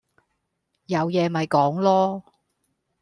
[0.87, 2.23] 有嘢咪講囉